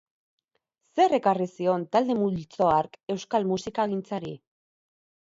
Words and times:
Zer 0.99 1.13
ekarri 1.17 1.45
zion 1.51 1.85
talde 1.95 2.15
multzo 2.21 2.71
hark 2.77 2.97
euskal 3.17 3.47
musikagintzari? 3.51 4.33